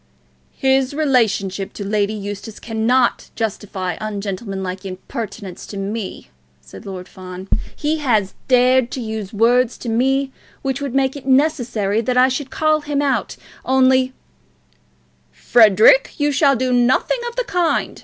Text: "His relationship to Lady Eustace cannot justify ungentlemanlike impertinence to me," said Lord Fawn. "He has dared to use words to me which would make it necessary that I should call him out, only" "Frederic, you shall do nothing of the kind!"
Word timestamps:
"His 0.57 0.95
relationship 0.95 1.73
to 1.73 1.85
Lady 1.85 2.15
Eustace 2.15 2.59
cannot 2.59 3.29
justify 3.35 3.97
ungentlemanlike 4.01 4.83
impertinence 4.83 5.67
to 5.67 5.77
me," 5.77 6.31
said 6.59 6.87
Lord 6.87 7.07
Fawn. 7.07 7.47
"He 7.75 7.97
has 7.97 8.33
dared 8.47 8.89
to 8.93 8.99
use 8.99 9.31
words 9.31 9.77
to 9.77 9.89
me 9.89 10.31
which 10.63 10.81
would 10.81 10.95
make 10.95 11.15
it 11.15 11.27
necessary 11.27 12.01
that 12.01 12.17
I 12.17 12.29
should 12.29 12.49
call 12.49 12.81
him 12.81 12.99
out, 12.99 13.37
only" 13.63 14.11
"Frederic, 15.51 16.15
you 16.17 16.31
shall 16.31 16.55
do 16.55 16.73
nothing 16.73 17.19
of 17.29 17.35
the 17.35 17.43
kind!" 17.43 17.99